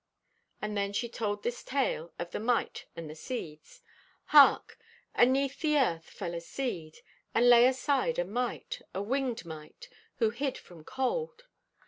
And 0.63 0.75
then 0.75 0.93
she 0.93 1.07
told 1.07 1.43
this 1.43 1.63
tale 1.63 2.11
of 2.17 2.31
the 2.31 2.39
Mite 2.39 2.87
and 2.95 3.07
the 3.07 3.13
Seeds: 3.13 3.83
"Hark! 4.29 4.79
Aneath 5.13 5.59
the 5.61 5.77
earth 5.77 6.05
fell 6.09 6.33
a 6.33 6.41
seed, 6.41 7.01
and 7.35 7.47
lay 7.47 7.67
aside 7.67 8.17
a 8.17 8.25
Mite, 8.25 8.81
a 8.95 9.01
winged 9.03 9.45
mite, 9.45 9.89
who 10.15 10.31
hid 10.31 10.57
from 10.57 10.83
cold. 10.83 11.43